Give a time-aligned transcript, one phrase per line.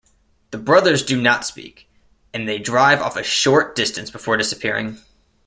[0.49, 1.87] The brothers do not speak,
[2.33, 4.99] and they drive off a short distance before disappearing.